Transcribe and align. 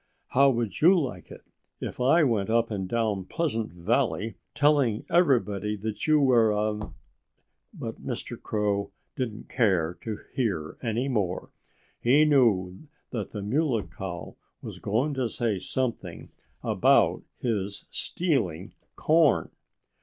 "How 0.29 0.49
would 0.49 0.81
you 0.81 0.99
like 0.99 1.29
it 1.29 1.43
if 1.79 1.99
I 2.01 2.23
went 2.23 2.49
up 2.49 2.71
and 2.71 2.89
down 2.89 3.23
Pleasant 3.25 3.71
Valley 3.71 4.33
telling 4.55 5.05
everybody 5.11 5.75
that 5.75 6.07
you 6.07 6.19
were 6.19 6.49
a" 6.51 6.91
But 7.75 8.03
Mr. 8.03 8.41
Crow 8.41 8.89
didn't 9.15 9.47
care 9.47 9.99
to 10.01 10.17
hear 10.33 10.75
any 10.81 11.07
more. 11.07 11.51
He 11.99 12.25
knew 12.25 12.87
that 13.11 13.29
the 13.29 13.43
Muley 13.43 13.83
Cow 13.95 14.37
was 14.63 14.79
going 14.79 15.13
to 15.13 15.29
say 15.29 15.59
something 15.59 16.31
about 16.63 17.21
his 17.39 17.85
stealing 17.91 18.73
corn. 18.95 19.51